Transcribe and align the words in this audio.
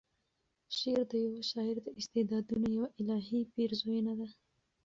شعر 0.77 1.03
د 1.11 1.13
یوه 1.25 1.41
شاعر 1.51 1.75
د 1.83 1.87
استعدادونو 1.99 2.67
یوه 2.75 2.87
الهې 2.99 3.39
پیرزویَنه 3.53 4.13
ده. 4.19 4.27